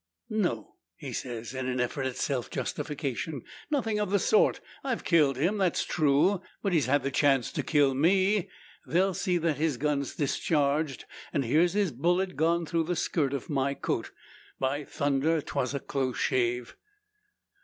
"No!" 0.31 0.77
he 0.95 1.13
says, 1.13 1.53
in 1.53 1.67
an 1.67 1.79
effort 1.79 2.07
at 2.07 2.15
self 2.15 2.49
justification. 2.49 3.43
"Nothing 3.69 3.99
of 3.99 4.09
the 4.09 4.17
sort. 4.17 4.59
I've 4.83 5.03
killed 5.03 5.37
him; 5.37 5.59
that's 5.59 5.83
true; 5.85 6.41
but 6.63 6.73
he's 6.73 6.87
had 6.87 7.03
the 7.03 7.11
chance 7.11 7.51
to 7.51 7.61
kill 7.61 7.93
me. 7.93 8.49
They'll 8.87 9.13
see 9.13 9.37
that 9.37 9.57
his 9.57 9.77
gun's 9.77 10.15
discharged; 10.15 11.05
and 11.31 11.45
here's 11.45 11.73
his 11.73 11.91
bullet 11.91 12.35
gone 12.35 12.65
through 12.65 12.85
the 12.85 12.95
skirt 12.95 13.31
of 13.31 13.47
my 13.47 13.75
coat. 13.75 14.09
By 14.57 14.85
thunder, 14.85 15.39
'twas 15.39 15.75
a 15.75 15.79
close 15.79 16.17
shave!" 16.17 16.75